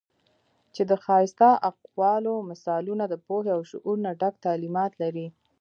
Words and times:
چې 0.75 0.81
د 0.89 0.91
ښائسته 1.03 1.49
اقوالو، 1.69 2.33
مثالونو 2.49 3.03
د 3.09 3.15
پوهې 3.25 3.51
او 3.55 3.61
شعور 3.69 3.97
نه 4.05 4.11
ډک 4.19 4.35
تعليمات 4.45 4.91
لري 5.01 5.27